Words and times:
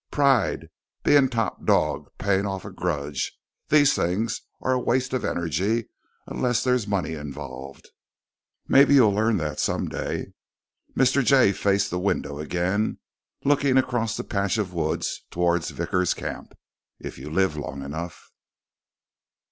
Pride, 0.09 0.69
being 1.03 1.29
top 1.29 1.63
dog, 1.63 2.09
paying 2.17 2.47
off 2.47 2.65
a 2.65 2.71
grudge, 2.71 3.37
these 3.69 3.93
things 3.93 4.41
are 4.59 4.71
a 4.73 4.79
waste 4.79 5.13
of 5.13 5.23
energy 5.23 5.89
unless 6.25 6.63
there's 6.63 6.87
money 6.87 7.13
involved. 7.13 7.89
Maybe 8.67 8.95
you'll 8.95 9.13
learn 9.13 9.37
that 9.37 9.59
some 9.59 9.89
day." 9.89 10.33
Mr. 10.97 11.23
Jay 11.23 11.51
faced 11.51 11.91
the 11.91 11.99
window 11.99 12.39
again, 12.39 12.97
looking 13.45 13.77
across 13.77 14.17
the 14.17 14.23
patch 14.23 14.57
of 14.57 14.73
woods 14.73 15.23
toward 15.29 15.63
Vickers' 15.67 16.15
camp. 16.15 16.55
"If 16.99 17.19
you 17.19 17.29
live 17.29 17.55
long 17.55 17.83
enough." 17.83 18.31